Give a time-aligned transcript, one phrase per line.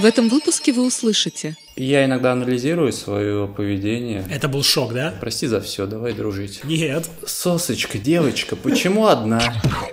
[0.00, 4.24] В этом выпуске вы услышите Я иногда анализирую свое поведение.
[4.30, 5.12] Это был шок, да?
[5.20, 6.64] Прости за все, давай дружить.
[6.64, 7.06] Нет.
[7.26, 9.42] Сосочка, девочка, почему одна?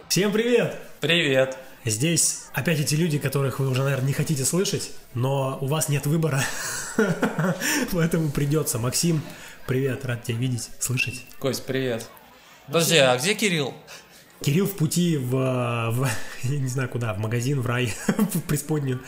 [0.08, 0.80] Всем привет!
[1.02, 1.58] Привет.
[1.84, 6.06] Здесь опять эти люди, которых вы уже, наверное, не хотите слышать, но у вас нет
[6.06, 6.42] выбора,
[7.92, 8.80] поэтому придется.
[8.80, 9.22] Максим,
[9.68, 11.26] привет, рад тебя видеть, слышать.
[11.38, 12.08] Кость, привет.
[12.68, 13.74] Подожди, а где Кирилл?
[14.42, 16.10] Кирилл в пути в, в
[16.44, 19.02] я не знаю куда, в магазин, в рай, в преисподнюю,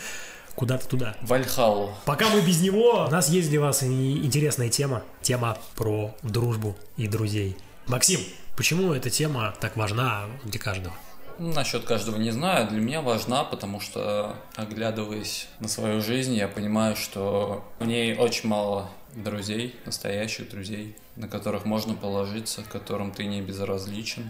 [0.60, 1.16] куда-то туда.
[1.22, 1.94] Вальхалу.
[2.04, 7.08] Пока мы без него, у нас есть для вас интересная тема, тема про дружбу и
[7.08, 7.56] друзей.
[7.88, 8.20] Максим,
[8.58, 10.94] почему эта тема так важна для каждого?
[11.38, 16.50] Ну, Насчет каждого не знаю, для меня важна, потому что, оглядываясь на свою жизнь, я
[16.50, 23.24] понимаю, что в ней очень мало друзей, настоящих друзей, на которых можно положиться, которым ты
[23.24, 24.30] не безразличен,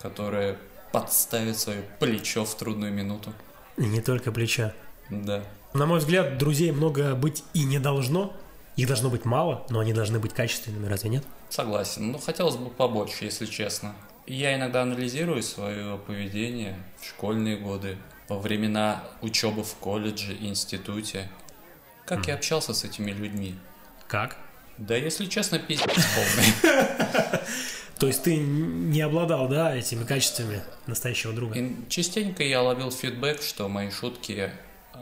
[0.00, 0.58] которые
[0.92, 3.32] подставят свое плечо в трудную минуту.
[3.76, 4.72] И не только плеча.
[5.10, 5.42] Да.
[5.74, 8.34] На мой взгляд, друзей много быть и не должно.
[8.76, 11.24] Их должно быть мало, но они должны быть качественными, разве нет?
[11.48, 12.12] Согласен.
[12.12, 13.94] Ну, хотелось бы побольше, если честно.
[14.26, 17.96] Я иногда анализирую свое поведение в школьные годы,
[18.28, 21.30] во времена учебы в колледже, институте.
[22.04, 23.54] Как я общался с этими людьми?
[24.08, 24.36] Как?
[24.78, 27.40] Да, если честно, пиздец полный.
[27.98, 31.58] То есть ты не обладал, да, этими качествами настоящего друга?
[31.58, 34.50] И частенько я ловил фидбэк, что мои шутки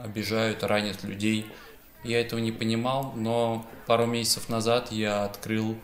[0.03, 1.45] обижают, ранят людей.
[2.03, 5.75] Я этого не понимал, но пару месяцев назад я открыл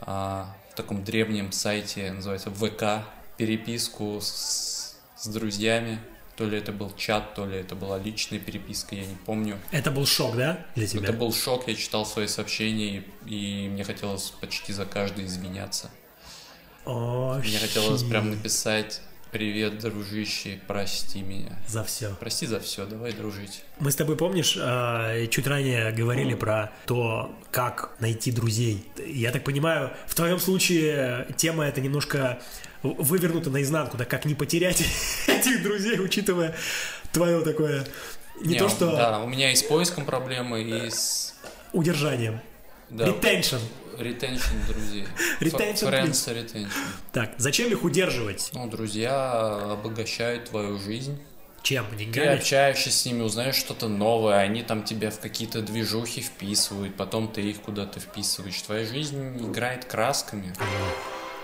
[0.00, 5.98] а, в таком древнем сайте, называется ВК, переписку с, с друзьями.
[6.36, 9.58] То ли это был чат, то ли это была личная переписка, я не помню.
[9.70, 11.04] Это был шок, да, для тебя?
[11.04, 15.90] Это был шок, я читал свои сообщения, и, и мне хотелось почти за каждый извиняться.
[16.84, 19.02] О, Мне хотелось прям написать
[19.32, 21.58] «Привет, дружище, прости меня».
[21.66, 22.14] За все.
[22.20, 23.62] Прости за все, давай дружить.
[23.78, 28.86] Мы с тобой, помнишь, э, чуть ранее говорили про то, как найти друзей.
[29.06, 32.42] Я так понимаю, в твоем случае тема эта немножко
[32.82, 34.84] вывернута наизнанку, да как не потерять
[35.26, 36.54] этих друзей, учитывая
[37.10, 37.86] твое такое,
[38.42, 41.34] не, то что Да, у меня и с поиском проблемы, и с...
[41.72, 42.38] удержанием.
[42.90, 43.60] Да, Retention.
[43.98, 45.06] Retention друзей.
[45.40, 46.68] Retention, Friends retention.
[47.12, 48.50] Так, зачем их удерживать?
[48.54, 51.18] Ну, друзья обогащают твою жизнь.
[51.62, 51.86] Чем?
[51.90, 52.34] Ты Деньгами?
[52.38, 57.40] общаешься с ними, узнаешь что-то новое, они там тебя в какие-то движухи вписывают, потом ты
[57.42, 58.60] их куда-то вписываешь.
[58.62, 60.52] Твоя жизнь играет красками.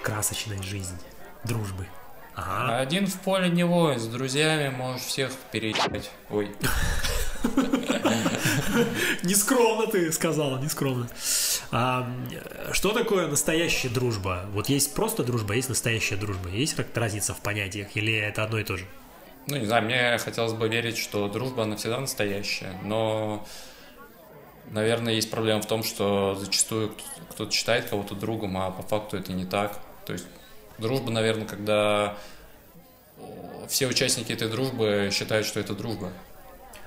[0.03, 0.97] Красочная жизнь.
[1.45, 1.87] Дружбы.
[2.35, 2.79] Ага.
[2.79, 6.11] Один в поле не воин, с друзьями можешь всех переебать.
[6.31, 6.51] Ой.
[9.23, 11.09] Нескромно ты сказала, нескромно.
[11.71, 12.11] А,
[12.73, 14.47] что такое настоящая дружба?
[14.53, 16.49] Вот есть просто дружба, есть настоящая дружба.
[16.49, 18.87] Есть как-то разница в понятиях или это одно и то же?
[19.47, 23.47] Ну, не знаю, мне хотелось бы верить, что дружба, она всегда настоящая, но,
[24.71, 29.17] наверное, есть проблема в том, что зачастую кто- кто-то считает кого-то другом, а по факту
[29.17, 29.79] это не так.
[30.05, 30.27] То есть
[30.77, 32.17] дружба, наверное, когда
[33.17, 36.12] э, все участники этой дружбы считают, что это дружба.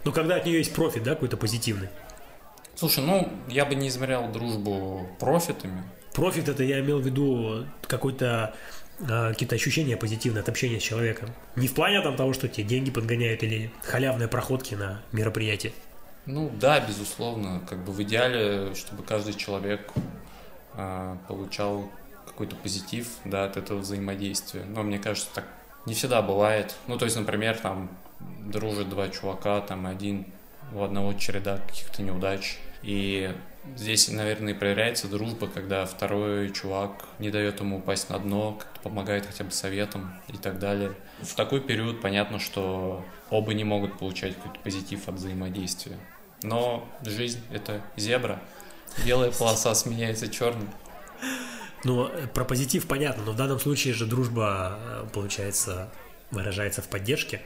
[0.03, 1.89] Ну, когда от нее есть профит, да, какой-то позитивный.
[2.81, 5.83] Слушай, ну, я бы не измерял дружбу профитами.
[6.15, 8.55] Профит это я имел в виду какой-то
[9.07, 11.29] а, какие-то ощущения позитивные от общения с человеком.
[11.55, 15.73] Не в плане там того, что тебе деньги подгоняют или халявные проходки на мероприятие.
[16.25, 19.91] Ну да, безусловно, как бы в идеале, чтобы каждый человек
[20.73, 21.87] а, получал
[22.25, 24.65] какой-то позитив, да, от этого взаимодействия.
[24.65, 25.45] Но мне кажется, так
[25.85, 26.73] не всегда бывает.
[26.87, 27.95] Ну, то есть, например, там
[28.39, 30.25] дружат два чувака, там один
[30.73, 32.57] у одного череда каких-то неудач.
[32.83, 33.33] И
[33.75, 39.25] здесь, наверное, и проверяется дружба, когда второй чувак не дает ему упасть на дно, помогает
[39.25, 40.93] хотя бы советом и так далее.
[41.21, 45.97] В такой период понятно, что оба не могут получать какой-то позитив от взаимодействия.
[46.43, 48.41] Но жизнь— это зебра.
[49.05, 50.67] Белая полоса сменяется черной.
[51.83, 55.89] Ну, про позитив понятно, но в данном случае же дружба, э, получается,
[56.29, 57.41] выражается в поддержке.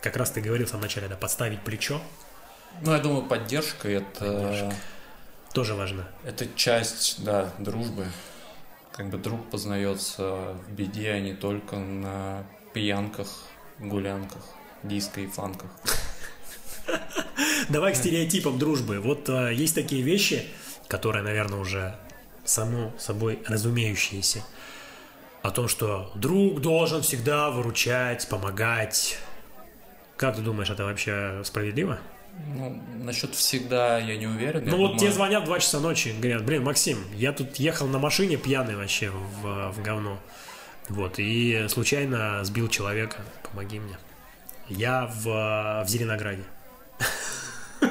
[0.00, 2.00] Как раз ты говорил в самом начале, да, подставить плечо
[2.82, 4.74] Ну, я думаю, поддержка— это, Поддержка.
[5.52, 6.08] тоже важно.
[6.24, 8.06] это часть, да, дружбы.
[8.92, 13.28] Как бы друг познается в беде, а не только на пьянках,
[13.78, 14.42] гулянках,
[14.82, 15.70] диско и фанках.
[17.68, 19.00] Давай к стереотипам дружбы.
[19.00, 20.46] Вот э, есть такие вещи,
[20.86, 21.96] которые, наверное, уже
[22.44, 24.42] само собой разумеющиеся.
[25.42, 29.18] О том, что друг должен всегда выручать, помогать.
[30.16, 31.98] Как ты думаешь, это вообще справедливо?
[32.56, 34.64] Ну, насчет всегда я не уверен.
[34.64, 37.86] Ну вот думаю, тебе звонят в 2 часа ночи, говорят, блин, Максим, я тут ехал
[37.86, 40.18] на машине пьяный вообще в, в говно.
[40.88, 43.96] Вот, и случайно сбил человека, помоги мне.
[44.68, 45.24] Я в,
[45.84, 46.44] в Зеленограде.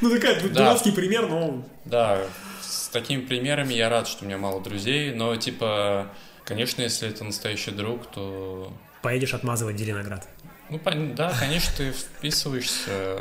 [0.00, 1.64] Ну, такая дурацкий пример, но...
[1.84, 2.22] Да,
[2.60, 6.08] с такими примерами я рад, что у меня мало друзей, но, типа,
[6.44, 8.72] конечно, если это настоящий друг, то
[9.02, 10.28] Поедешь отмазывать Зеленоград.
[10.70, 10.80] Ну,
[11.14, 13.20] да, конечно, ты вписываешься,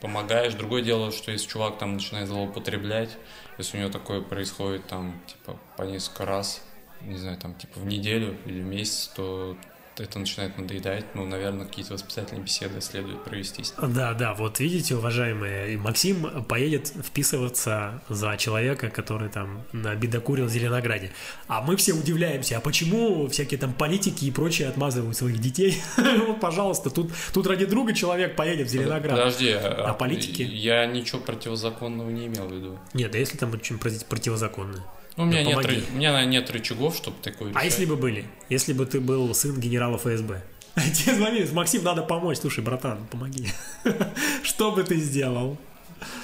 [0.00, 0.54] помогаешь.
[0.54, 3.16] Другое дело, что если чувак там начинает злоупотреблять,
[3.58, 6.64] если у него такое происходит там, типа, по несколько раз,
[7.02, 9.56] не знаю, там, типа, в неделю или в месяц, то
[10.00, 11.04] это начинает надоедать.
[11.14, 13.64] Ну, наверное, какие-то воспитательные беседы следует провести.
[13.80, 21.12] Да, да, вот видите, уважаемые, Максим поедет вписываться за человека, который там бедокурил в Зеленограде.
[21.48, 25.80] А мы все удивляемся, а почему всякие там политики и прочие отмазывают своих детей?
[26.30, 29.16] Вот, пожалуйста, тут, тут ради друга человек поедет в Зеленоград.
[29.18, 30.42] Подожди, А политики?
[30.42, 32.78] Я ничего противозаконного не имел в виду.
[32.94, 34.84] Нет, да если там очень проти- противозаконно.
[35.16, 35.84] Ну, у меня, Да нет, помоги.
[35.92, 38.24] у меня нет рычагов, чтобы такое А если бы были?
[38.48, 40.42] Если бы ты был сын генерала ФСБ?
[40.94, 42.38] Тебе звонили, Максим, надо помочь.
[42.38, 43.48] Слушай, братан, помоги.
[44.42, 45.58] Что бы ты сделал?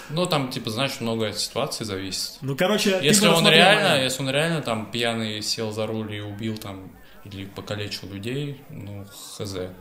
[0.08, 2.38] Ну, там, типа, знаешь, много от ситуации зависит.
[2.40, 6.56] Ну, короче, Если он реально, если он реально там пьяный сел за руль и убил
[6.56, 6.90] там
[7.24, 9.40] или покалечил людей, ну, хз,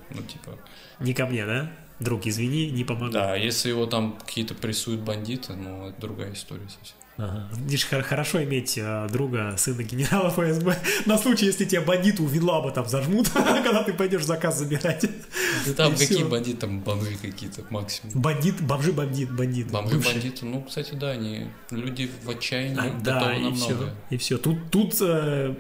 [0.10, 0.58] ну, типа,
[1.00, 1.72] Не ко мне, да?
[2.00, 3.12] Друг, извини, не помогу.
[3.12, 6.98] да, если его там какие-то прессуют бандиты, ну, это другая история совсем.
[7.18, 7.48] Ага.
[7.54, 12.28] Видишь, хор- хорошо иметь э, друга, сына генерала ФСБ, на случай, если тебя бандиты у
[12.28, 15.06] Винлаба там зажмут, когда ты пойдешь заказ забирать.
[15.66, 16.28] Да там И какие всё.
[16.30, 18.22] бандиты, там бомжи какие-то максимум.
[18.22, 19.68] Бандит, бомжи, бандит, бандит.
[19.72, 20.14] Бомжи, бывшие.
[20.14, 23.70] бандиты, ну, кстати, да, они люди в отчаянии А, Да, и все.
[23.70, 23.96] многое.
[24.10, 24.38] И все.
[24.38, 25.56] Тут, тут э,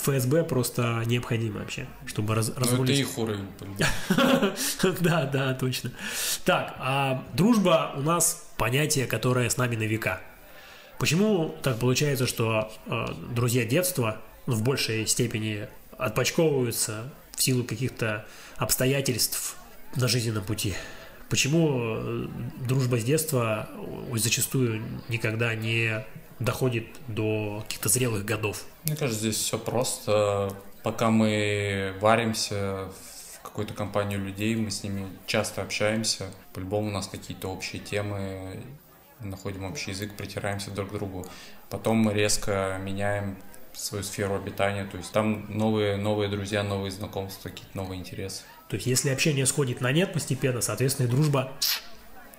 [0.00, 2.98] ФСБ просто необходимо вообще, чтобы раз, Ну, это разрулить.
[3.00, 3.46] их уровень.
[5.00, 5.90] Да, да, точно.
[6.44, 10.20] Так, а дружба у нас понятие, которое с нами на века.
[11.04, 13.04] Почему так получается, что э,
[13.34, 15.68] друзья детства ну, в большей степени
[15.98, 18.24] отпочковываются в силу каких-то
[18.56, 19.58] обстоятельств
[19.96, 20.72] на жизненном пути?
[21.28, 22.26] Почему э,
[22.66, 23.68] дружба с детства
[24.14, 26.06] зачастую никогда не
[26.38, 28.64] доходит до каких-то зрелых годов?
[28.84, 30.56] Мне кажется, здесь все просто.
[30.82, 32.88] Пока мы варимся
[33.34, 36.30] в какой-то компании людей, мы с ними часто общаемся.
[36.54, 38.62] По-любому у нас какие-то общие темы,
[39.20, 41.26] находим общий язык, притираемся друг к другу.
[41.70, 43.36] Потом мы резко меняем
[43.72, 48.42] свою сферу обитания, то есть там новые, новые друзья, новые знакомства, какие-то новые интересы.
[48.68, 51.52] То есть, если общение сходит на нет постепенно, соответственно, и дружба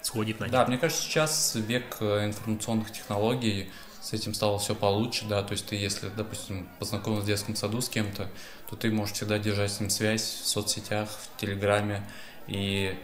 [0.02, 0.54] сходит на нет.
[0.54, 3.70] Да, мне кажется, сейчас век э, информационных технологий,
[4.02, 7.82] с этим стало все получше, да, то есть ты, если, допустим, познакомился в детском саду
[7.82, 8.30] с кем-то,
[8.70, 12.08] то ты можешь всегда держать с ним связь в соцсетях, в Телеграме,
[12.48, 12.96] и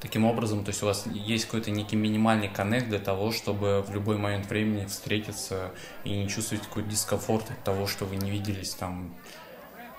[0.00, 3.94] таким образом, то есть у вас есть какой-то некий минимальный коннект для того, чтобы в
[3.94, 5.72] любой момент времени встретиться
[6.04, 9.14] и не чувствовать какой-то дискомфорт от того, что вы не виделись там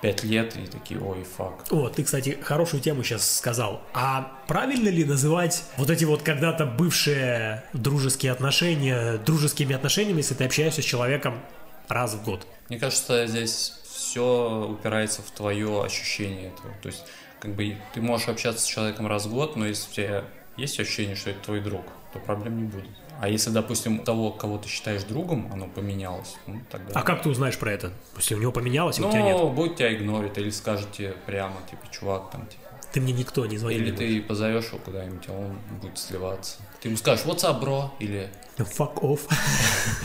[0.02, 1.66] пять лет и такие, ой, фак.
[1.70, 3.82] О, ты, кстати, хорошую тему сейчас сказал.
[3.94, 10.46] А правильно ли называть вот эти вот когда-то бывшие дружеские отношения дружескими отношениями, если ты
[10.46, 11.40] общаешься с человеком
[11.88, 12.48] раз в год?
[12.70, 13.74] Мне кажется, здесь
[14.12, 16.74] все упирается в твое ощущение этого.
[16.82, 17.06] То есть,
[17.42, 20.24] как бы ты можешь общаться с человеком раз в год, но если у тебя
[20.58, 21.84] есть ощущение, что это твой друг,
[22.14, 22.90] то проблем не будет.
[23.20, 27.00] А если, допустим, того, кого ты считаешь другом, оно поменялось, ну, тогда...
[27.00, 27.94] А как ты узнаешь про это?
[28.16, 29.54] Если у него поменялось, а ну, у тебя нет.
[29.54, 32.64] будет тебя игнорить, или скажете прямо, типа, чувак, там, типа...
[32.92, 33.80] Ты мне никто не звонил.
[33.80, 36.58] Или ты позовешь его куда-нибудь, а он будет сливаться.
[36.82, 37.90] Ты ему скажешь, what's up, bro?
[38.00, 39.22] Или, Fuck off.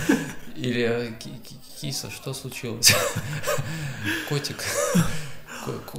[0.56, 2.94] или «Ки- ки- киса, что случилось?
[4.28, 4.62] Котик.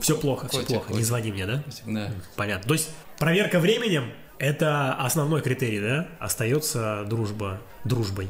[0.01, 0.93] Все плохо, все плохо.
[0.93, 1.63] Не звони мне, да?
[1.85, 2.11] Да.
[2.35, 2.67] Понятно.
[2.67, 6.07] То есть проверка временем– это основной критерий, да?
[6.19, 8.29] Остается дружба дружбой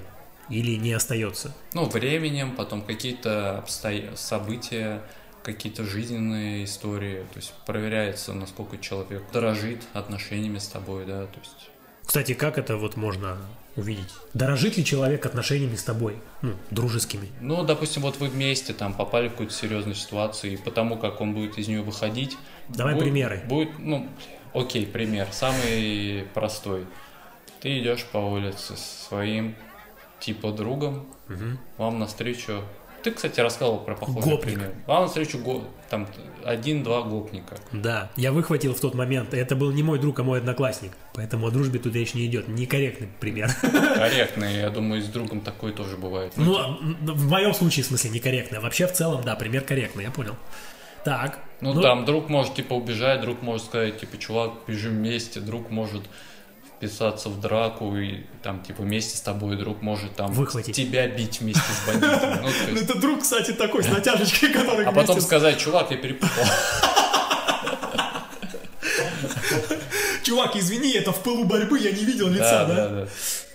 [0.50, 1.53] или не остается?
[1.74, 5.01] Ну, временем, потом какие-то обстоя- события,
[5.44, 7.24] какие-то жизненные истории.
[7.34, 11.70] То есть проверяется, насколько человек дорожит отношениями с тобой, да, то есть...
[12.06, 13.38] Кстати, как это вот можно
[13.77, 14.13] увидеть?
[14.34, 16.17] Дорожит ли человек отношениями с тобой?
[16.41, 17.29] Ну, дружескими.
[17.39, 21.34] Ну, допустим, вот вы вместе там попали в какую-то серьезную ситуацию, и потому как он
[21.34, 22.38] будет из нее выходить...
[22.67, 23.41] Давай будет- примеры.
[23.48, 24.10] Будет, ну,
[24.53, 26.86] окей, пример, самый простой.
[27.62, 29.55] Ты идешь по улице со своим
[30.19, 31.07] типа другом,
[31.77, 32.63] вам навстречу...
[33.03, 34.55] Ты, кстати, рассказывал про похожий Гопник.
[34.55, 34.73] пример.
[34.85, 36.07] Вам навстречу го- там
[36.43, 37.55] один-два гопника.
[37.71, 39.33] Да, я выхватил в тот момент.
[39.33, 40.91] Это был не мой друг, а мой одноклассник.
[41.13, 42.47] Поэтому о дружбе тут речь не идет.
[42.47, 43.49] Некорректный пример.
[43.61, 46.33] Корректно, и я думаю, с другом такое тоже бывает.
[46.35, 48.59] Ну, м, в моем случае, в смысле, некорректный.
[48.59, 50.35] Вообще, в целом, да, пример корректный, я понял.
[51.05, 51.39] Так.
[51.61, 56.03] Ну, там друг может типа убежать, друг может сказать, типа, чувак, бежим вместе, друг может
[56.77, 60.75] вписаться в драку и там типа вместе с тобой друг может там Выхватить.
[60.75, 62.39] тебя бить вместе с бандитами.
[62.41, 66.43] Ну, есть- Это друг, кстати, такой с натяжечкой, который А потом сказать, чувак, я перепутал.
[70.24, 72.75] Чувак, извини, это в пылу борьбы, я не видел лица, да?
[72.75, 73.07] да, да.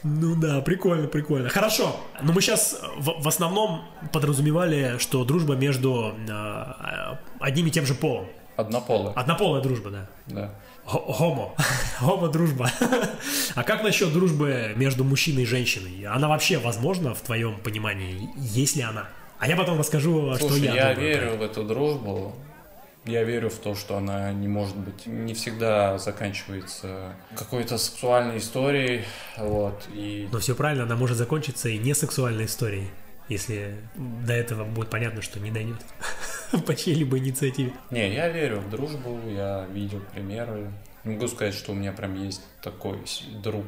[0.04, 1.48] Ну да, прикольно, прикольно.
[1.48, 7.86] Хорошо, но мы сейчас в, в основном подразумевали, что дружба между э, одним и тем
[7.86, 8.26] же полом.
[8.56, 9.12] Однополый.
[9.14, 10.08] Однополая дружба, да.
[10.26, 10.54] Да.
[10.84, 11.54] Хомо.
[11.98, 12.70] Хомо дружба.
[13.54, 16.04] А как насчет дружбы между мужчиной и женщиной?
[16.06, 18.30] Она вообще возможна в твоем понимании?
[18.36, 19.08] Есть ли она?
[19.38, 21.36] А я потом расскажу, что Слушай, я, я, думаю верю это.
[21.36, 22.34] в эту дружбу.
[23.04, 29.02] Я верю в то, что она не может быть, не всегда заканчивается какой-то сексуальной историей,
[29.36, 32.88] вот, и Но все правильно, она может закончиться и не сексуальной историей,
[33.28, 35.78] если до этого будет понятно, что не дойдет
[36.66, 37.72] по чьей-либо инициативе.
[37.90, 40.72] Не, я верю в дружбу, я видел примеры.
[41.04, 42.98] Не могу сказать, что у меня прям есть такой
[43.42, 43.66] друг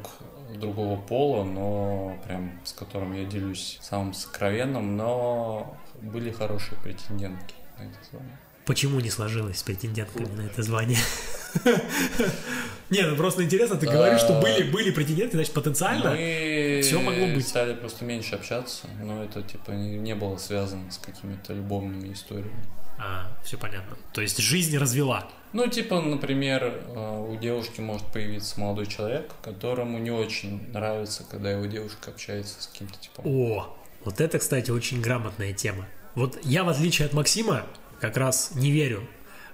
[0.55, 7.85] другого пола, но прям с которым я делюсь самым сокровенным, но были хорошие претендентки на
[7.85, 8.39] это звание.
[8.67, 10.99] Почему не сложилось с претендентками на это звание?
[12.91, 16.15] Не, ну просто интересно, ты говоришь, что были, были претенденты, значит, потенциально.
[16.83, 17.47] Всё могло быть.
[17.47, 22.65] стали просто меньше общаться, но это типа не, было связано с какими-то любовными историями.
[22.99, 23.97] А, все понятно.
[24.13, 25.29] То есть жизнь развела.
[25.53, 31.51] Ну, типа, например, э, у девушки может появиться молодой человек, которому не очень нравится, когда
[31.51, 33.25] его девушка общается с каким-то типом.
[33.27, 35.87] О, вот это, кстати, очень грамотная тема.
[36.15, 37.67] Вот я, в отличие от Максима,
[38.09, 39.09] как раз не верю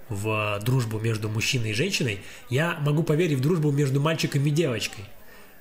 [0.09, 2.19] в дружбу между мужчиной и женщиной.
[2.49, 5.05] Я могу поверить в дружбу между мальчиком и девочкой.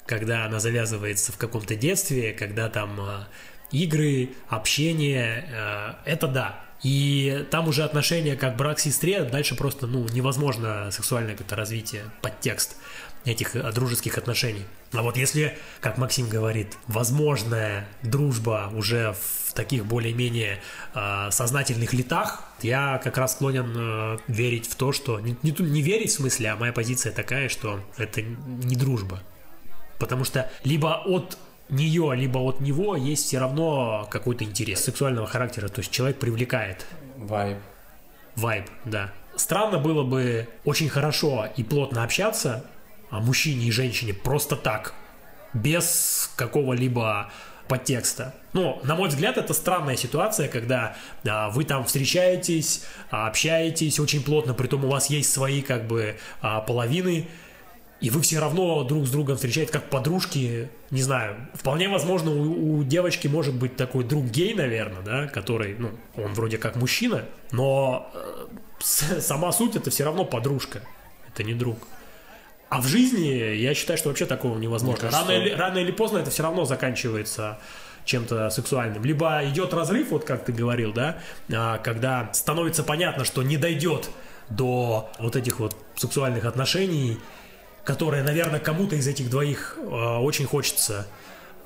[0.07, 3.27] Когда она завязывается в каком-то детстве, когда там э,
[3.71, 6.61] игры, общение, э, это да.
[6.83, 12.03] И там уже отношения как брат к сестре, дальше просто, ну, невозможно сексуальное какое-то развитие,
[12.21, 12.77] подтекст
[13.25, 14.65] этих э, дружеских отношений.
[14.93, 20.61] А вот если, как Максим говорит, возможная дружба уже в таких более-менее
[20.95, 25.21] э, сознательных летах, я как раз склонен э, верить в то, что...
[25.21, 29.21] Не, не, не верить в смысле, а моя позиция такая, что это не дружба.
[29.99, 31.39] Потому что либо от
[31.69, 35.69] нее, либо от него есть все равно какой-то интерес сексуального характера.
[35.69, 37.59] То есть человек привлекает Вайб.
[38.37, 39.13] вайб, да.
[39.37, 42.65] Странно было бы очень хорошо и плотно общаться
[43.11, 44.95] а мужчине и женщине просто так,
[45.53, 47.31] без какого-либо
[47.71, 48.35] подтекста.
[48.53, 54.25] Ну, на мой взгляд, это странная ситуация, когда а, вы там встречаетесь, а, общаетесь очень
[54.25, 57.29] плотно, при том у вас есть свои как бы а, половины,
[58.01, 62.79] и вы все равно друг с другом встречаетесь как подружки, не знаю, вполне возможно у,
[62.79, 67.27] у девочки может быть такой друг гей, наверное, да, который, ну, он вроде как мужчина,
[67.53, 68.11] но
[68.83, 70.83] э, сама суть это все равно подружка,
[71.29, 71.79] это не друг.
[72.71, 75.11] А в жизни я считаю, что вообще такого невозможно.
[75.11, 77.59] Кажется, рано, или, рано или поздно это все равно заканчивается
[78.05, 79.05] чем-то сексуальным.
[79.05, 81.19] Либо идет разрыв, вот как ты говорил, да,
[81.53, 84.09] а, когда становится понятно, что не дойдет
[84.51, 87.19] до вот этих вот сексуальных отношений,
[87.85, 91.09] которые, наверное, кому-то из этих двоих а, очень хочется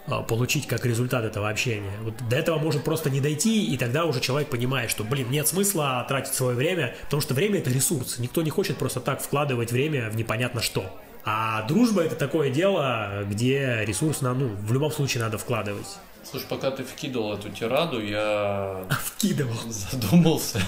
[0.07, 1.93] получить как результат этого общения.
[2.03, 5.49] Вот до этого может просто не дойти, и тогда уже человек понимает, что, блин, нет
[5.49, 8.19] смысла тратить свое время, потому что время это ресурс.
[8.19, 10.85] Никто не хочет просто так вкладывать время в непонятно что.
[11.25, 15.87] А дружба это такое дело, где ресурс на, ну, в любом случае надо вкладывать.
[16.23, 19.57] Слушай, пока ты вкидывал эту тираду, я Вкидывал.
[19.69, 20.61] задумался.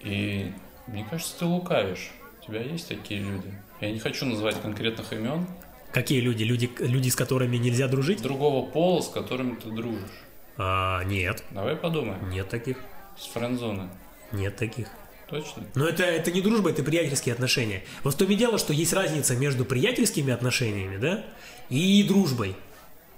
[0.00, 0.52] И
[0.86, 2.10] мне кажется, ты лукавишь.
[2.42, 3.54] У тебя есть такие люди.
[3.80, 5.46] Я не хочу называть конкретных имен.
[5.94, 6.42] Какие люди?
[6.42, 8.20] Люди, люди с которыми нельзя дружить?
[8.20, 10.10] Другого пола, с которыми ты дружишь.
[10.56, 12.28] А, нет, Давай подумаем.
[12.30, 12.78] нет таких.
[13.16, 13.88] С френдзоны.
[14.32, 14.88] Нет таких.
[15.28, 15.62] Точно?
[15.76, 17.84] Но это, это не дружба, это приятельские отношения.
[18.02, 21.24] Вот в том и дело, что есть разница между приятельскими отношениями, да,
[21.70, 22.56] и дружбой.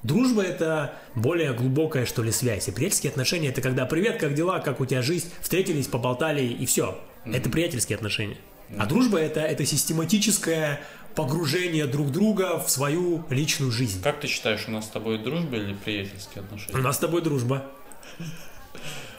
[0.03, 2.69] Дружба– это более глубокая, что ли, связь.
[2.69, 4.61] И приятельские отношения– это когда «Привет, как дела?
[4.61, 6.99] Как у тебя жизнь?» Встретились, поболтали, и все.
[7.25, 8.37] Это приятельские отношения.
[8.79, 10.81] А дружба– это, это систематическое
[11.17, 14.03] погружение друг друга в свою личную жизнь.
[14.03, 16.79] Как ты считаешь, у нас с тобой дружба или приятельские У отношения?
[16.79, 17.65] нас с тобой дружба.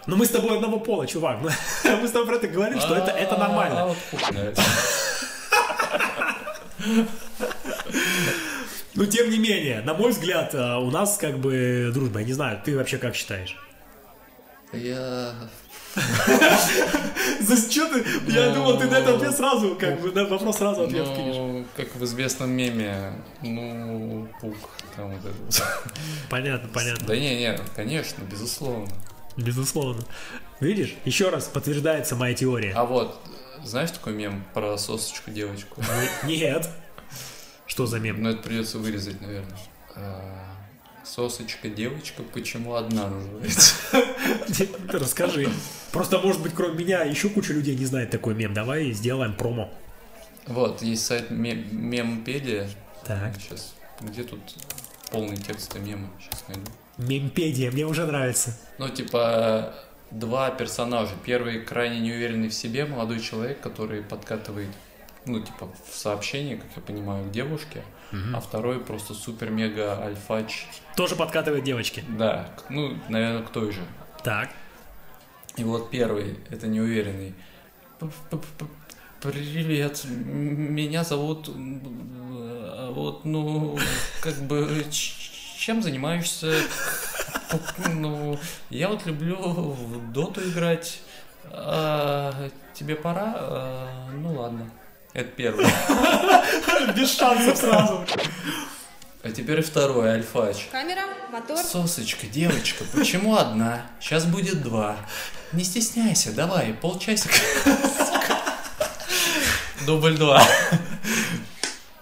[0.06, 1.42] Но мы с тобой одного пола, чувак.
[1.84, 3.94] Мы с тобой про это говорим, что это, это нормально.
[3.94, 4.54] А.
[8.96, 12.22] Но тем не менее, на мой взгляд, э, у нас как бы дружба.
[12.22, 13.58] Я не знаю, ты вообще как считаешь?
[14.72, 15.34] Я...
[17.42, 18.06] За что ты?
[18.32, 21.36] Я Ну, думал, ты на этот ответ сразу, как бы, на вопрос сразу ответ кинешь.
[21.36, 24.56] Ну, как в известном меме, ну, пук,
[24.96, 25.64] там вот это.
[26.30, 27.08] Понятно, понятно.
[27.08, 28.88] Да не, не, конечно, безусловно.
[29.38, 30.04] Безусловно.
[30.60, 32.74] Видишь, еще раз подтверждается моя теория.
[32.76, 33.20] А вот,
[33.64, 35.82] знаешь такой мем про сосочку девочку?
[36.24, 36.70] Нет.
[37.68, 38.22] Что за мем?
[38.22, 39.58] Ну, это придется вырезать, наверное.
[41.08, 43.76] Сосочка девочка, почему одна называется?
[44.90, 45.48] Расскажи.
[45.92, 48.54] Просто, может быть, кроме меня, еще куча людей не знает такой мем.
[48.54, 49.74] Давай сделаем промо.
[50.46, 52.70] Вот, есть сайт Ме- Мемпедия.
[53.06, 53.34] Так.
[53.40, 54.40] Сейчас, где тут
[55.10, 56.10] полный текст мема?
[56.20, 56.70] Сейчас найду.
[56.98, 58.58] Мемпедия, мне уже нравится.
[58.78, 59.74] Ну, типа,
[60.12, 61.14] два персонажа.
[61.26, 64.70] Первый крайне неуверенный в себе молодой человек, который подкатывает,
[65.28, 67.84] ну, типа, в сообщении, как я понимаю, к девушке.
[68.34, 70.66] А второй просто супер-мега альфач.
[70.96, 72.04] Тоже подкатывает девочки.
[72.08, 73.82] Да, ну, наверное, к той же.
[74.24, 74.50] Так.
[75.58, 77.34] И вот первый, это неуверенный.
[79.22, 83.78] Привет, меня зовут, а вот, ну,
[84.22, 86.54] как бы, чем занимаешься?
[87.94, 88.38] Ну,
[88.70, 91.02] я вот люблю в доту играть.
[91.46, 93.34] А, тебе пора?
[93.38, 94.70] А, ну ладно.
[95.18, 95.66] Это первый.
[96.96, 98.06] Без шансов сразу.
[99.24, 100.68] А теперь второй, альфач.
[100.72, 101.58] Камера, мотор.
[101.58, 103.82] Сосочка, девочка, почему одна?
[104.00, 104.96] Сейчас будет два.
[105.54, 107.34] Не стесняйся, давай, полчасика.
[109.88, 110.48] Дубль два.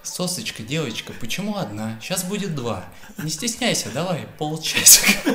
[0.03, 1.97] Сосочка, девочка, почему одна?
[2.01, 2.83] Сейчас будет два.
[3.17, 5.31] Не стесняйся, давай, полчасика.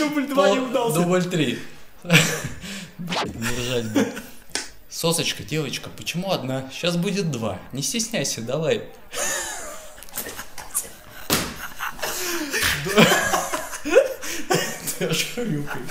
[0.00, 0.98] Дубль два не удался.
[0.98, 1.60] Дубль три.
[2.98, 4.12] Не ржать бы.
[5.02, 6.70] Сосочка, девочка, почему одна?
[6.70, 7.58] Сейчас будет два.
[7.72, 8.84] Не стесняйся, давай.
[14.96, 15.90] Ты аж хрюкаешь.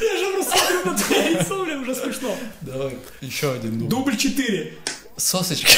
[0.00, 2.36] Я же просто смотрю на твое лицо, блин, уже смешно.
[2.60, 3.88] Давай, еще один дубль.
[3.88, 4.74] Дубль 4.
[5.16, 5.70] Сосочка.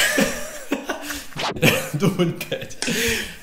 [1.93, 2.75] Дубль пять.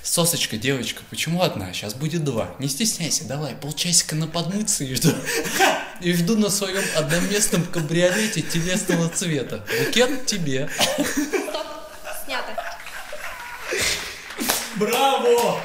[0.02, 1.73] Сосочка, девочка, почему одна?
[1.73, 2.54] Сейчас будет два.
[2.59, 5.11] Не стесняйся, давай, полчасика на подмыться и жду.
[6.00, 9.62] И жду на своем одноместном кабриолете телесного цвета.
[9.85, 10.71] Букет тебе.
[10.95, 11.66] Стоп.
[12.25, 12.57] Снято.
[14.76, 15.61] Браво!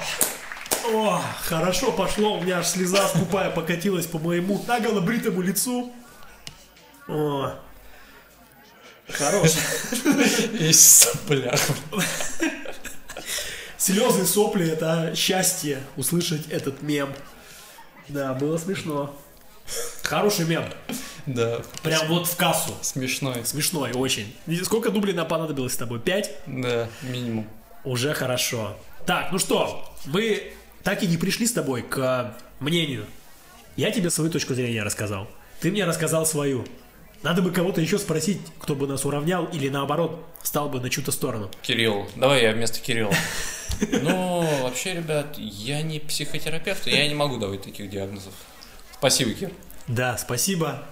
[0.91, 5.93] О, хорошо пошло, у меня аж слеза скупая покатилась по моему наголо бритому лицу.
[7.07, 7.53] О,
[9.09, 9.51] хорош.
[10.59, 11.55] Есть сопля.
[13.85, 17.13] Слезы, сопли— это счастье услышать этот мем.
[18.07, 19.15] Да, было смешно.
[20.01, 20.63] Хороший мем.
[21.27, 22.73] Да, Прям вот в кассу.
[22.81, 23.45] смешной.
[23.45, 24.35] Смешной очень.
[24.63, 25.99] Сколько дублей нам понадобилось с тобой?
[25.99, 26.31] Пять?
[26.47, 27.47] Да, минимум.
[27.83, 28.75] Уже хорошо.
[29.05, 33.05] Так, ну что, мы так и не пришли с тобой к мнению.
[33.75, 35.27] Я тебе свою точку зрения рассказал.
[35.59, 36.65] Ты мне рассказал свою.
[37.21, 41.11] Надо бы кого-то еще спросить, кто бы нас уравнял или наоборот стал бы на чью-то
[41.11, 41.51] сторону.
[41.61, 42.09] Кирилл.
[42.15, 43.13] Давай я вместо Кирилла.
[43.91, 48.33] Ну, вообще, ребят, я не психотерапевт, и я не могу давать таких диагнозов.
[48.97, 49.51] Спасибо, Кир.
[49.87, 50.83] Да, спасибо.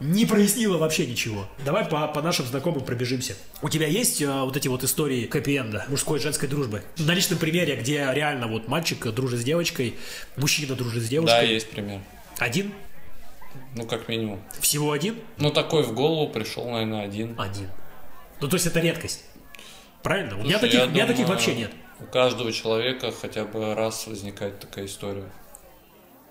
[0.00, 1.48] Не прояснило вообще ничего.
[1.64, 3.36] Давай по, по нашим знакомым пробежимся.
[3.62, 6.82] У тебя есть э, вот эти вот истории хэппи-энда, мужской и женской дружбы?
[6.98, 9.94] На личном примере, где реально вот мальчик дружит с девочкой,
[10.36, 11.48] мужчина дружит с Да, девушкой.
[11.48, 12.00] есть пример.
[12.38, 12.72] Один?
[13.76, 14.42] Ну, как минимум.
[14.60, 15.16] Всего один?
[15.38, 17.38] Ну, такой в голову пришел, наверное, один.
[17.38, 17.70] Один.
[18.40, 19.22] Ну, то есть это редкость.
[20.02, 20.34] Правильно?
[20.36, 21.70] У меня, Слушай, таких, я у меня таких вообще нет.
[22.04, 25.24] У каждого человека хотя бы раз возникает такая история.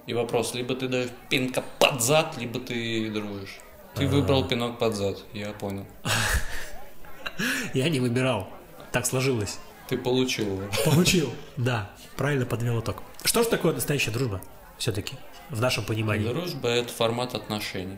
[0.05, 3.57] И вопрос, либо ты даешь пинка под зад, либо ты дружишь.
[3.95, 5.87] Ты выбрал пинок под зад, я понял.
[7.73, 8.47] Я не выбирал.
[8.91, 9.57] Так сложилось.
[9.87, 10.69] Ты получил его.
[10.85, 11.33] Получил.
[11.57, 12.97] Да, правильно подвел итог.
[13.23, 14.41] Что же такое настоящая дружба?
[14.77, 15.15] Все-таки,
[15.49, 16.27] в нашем понимании.
[16.27, 17.97] Дружба– это формат отношений.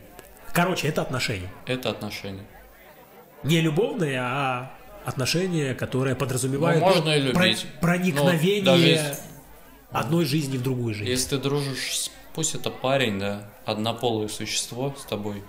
[0.53, 1.51] Короче, это отношения.
[1.65, 2.45] Это отношения.
[3.43, 4.71] Не любовные, а
[5.05, 7.65] отношения, которые подразумевают Ну, можно и любить.
[7.81, 9.17] проникновение Ну, даже если-
[9.91, 11.09] одной жизни в другую жизнь.
[11.09, 15.43] Если ты дружишь, с- пусть это парень, да, однополое существо с тобой,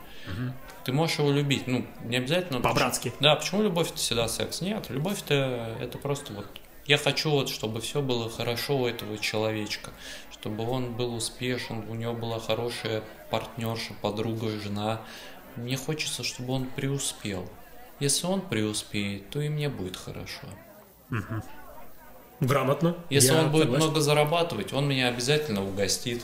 [0.84, 1.66] ты можешь его любить.
[1.66, 2.60] Ну, не обязательно...
[2.60, 3.12] По-братски.
[3.20, 4.60] Да, почему любовь это всегда секс?
[4.60, 6.46] Нет, любовь это, это просто вот...
[6.86, 9.90] Я хочу вот, чтобы все было хорошо у этого человечка,
[10.30, 15.00] чтобы он был успешен, у него была хорошая партнерша, подруга, жена.
[15.56, 17.48] Мне хочется, чтобы он преуспел.
[18.00, 20.46] Если он преуспеет, то и мне будет хорошо.
[22.40, 22.96] Грамотно.
[23.08, 23.86] Если Я он будет согласен.
[23.86, 26.22] много зарабатывать, он меня обязательно угостит.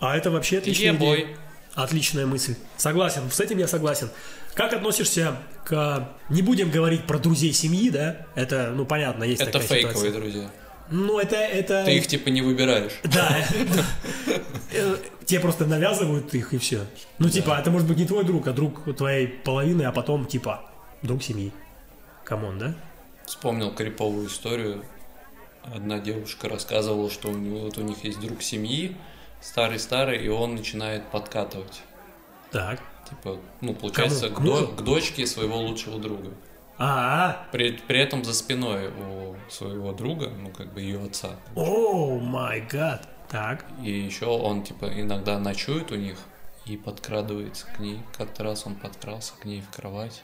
[0.00, 1.22] А это вообще отличная Ебой.
[1.22, 1.36] идея.
[1.74, 2.54] Отличная мысль.
[2.76, 4.10] Согласен, с этим я согласен.
[4.54, 6.08] Как относишься к...
[6.28, 8.26] Не будем говорить про друзей семьи, да?
[8.36, 10.12] Это, ну, понятно, есть Это такая фейковые ситуация.
[10.20, 10.50] друзья.
[10.90, 11.36] Ну, это...
[11.36, 11.84] это...
[11.84, 13.00] Ты их типа не выбираешь.
[13.04, 13.36] Да.
[15.24, 16.86] Тебе просто навязывают их и все.
[17.18, 20.70] Ну, типа, это может быть не твой друг, а друг твоей половины, а потом, типа,
[21.02, 21.52] друг семьи.
[22.24, 22.74] Come on, да?
[23.24, 24.84] Вспомнил криповую историю.
[25.62, 28.96] Одна девушка рассказывала, что у, него, вот у них есть друг семьи,
[29.40, 31.82] старый-старый, и он начинает подкатывать.
[32.50, 32.80] Так.
[33.08, 36.30] Типа, ну, получается, к, до- к дочке своего лучшего друга.
[36.78, 41.30] А, При, при этом за спиной у своего друга, ну, как бы ее отца.
[41.54, 43.08] oh my god.
[43.30, 43.64] Так.
[43.82, 46.16] И еще он, типа, иногда ночует у них,
[46.66, 48.00] и подкрадывается к ней.
[48.16, 50.22] Как-то раз он подкрался к ней в кровать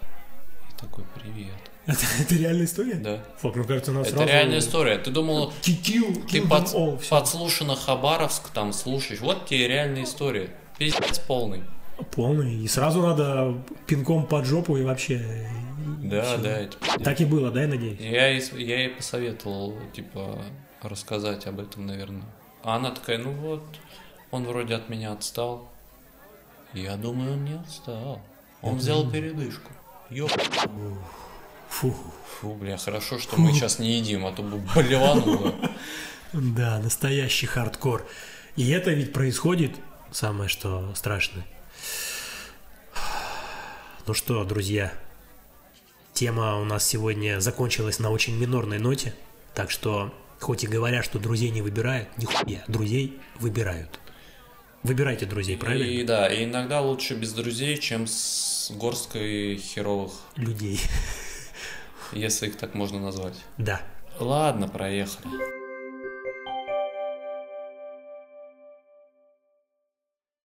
[0.71, 1.53] и такой «Привет».
[1.87, 2.95] Это, это реальная история?
[2.95, 3.25] Да.
[3.39, 4.31] Фак, ну кажется, нас Это сразу...
[4.31, 4.99] реальная история.
[4.99, 9.21] Ты думал, Ки- kill- ты kill them под, all, подслушано Хабаровск там слушаешь.
[9.21, 10.51] Вот тебе реальная история.
[10.79, 11.65] Пиздец полный.
[12.13, 12.55] Полный.
[12.55, 13.55] И сразу надо
[13.87, 15.49] пинком под жопу и вообще...
[16.03, 16.39] Да, всё.
[16.39, 16.77] да, это.
[17.03, 18.01] Так и было, да, я надеюсь?
[18.01, 20.43] Я я ей посоветовал, типа,
[20.83, 22.27] рассказать об этом, наверное.
[22.63, 23.63] А она такая, ну вот,
[24.31, 25.71] он вроде от меня отстал.
[26.73, 28.21] Я думаю, он не отстал.
[28.63, 29.71] Он взял передышку.
[30.11, 30.31] Ёп.
[31.69, 31.95] Фу.
[32.41, 35.55] Фу, бля, хорошо, что мы сейчас не едим, а то бы болевануло.
[36.33, 38.07] Да, настоящий хардкор.
[38.55, 39.73] И это ведь происходит,
[40.13, 41.45] самое что страшное.
[44.07, 44.93] Ну что, друзья,
[46.21, 49.15] тема у нас сегодня закончилась на очень минорной ноте,
[49.55, 53.99] так что, хоть и говорят, что друзей не выбирают, нихуя, друзей выбирают.
[54.83, 55.83] Выбирайте друзей, правильно?
[55.83, 60.79] И да, и иногда лучше без друзей, чем с горсткой херовых, Людей.
[62.13, 63.39] если их так можно назвать.
[63.57, 63.81] Да.
[64.19, 65.60] Ладно, проехали.